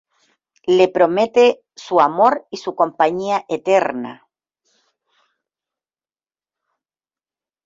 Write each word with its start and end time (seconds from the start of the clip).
Le 0.75 0.87
promete 0.89 1.61
su 1.75 1.99
amor 2.01 2.47
y 2.49 2.57
su 2.57 2.73
compañía 2.73 3.45
eterna. 3.47 4.27